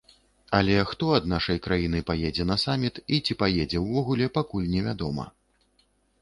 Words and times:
Але 0.59 0.77
хто 0.91 1.09
ад 1.17 1.27
нашай 1.33 1.59
краіны 1.67 1.99
паедзе 2.07 2.43
на 2.53 2.57
саміт 2.63 2.95
і 3.15 3.19
ці 3.25 3.37
паедзе 3.45 3.83
ўвогуле, 3.85 4.31
пакуль 4.41 4.67
невядома. 4.73 5.29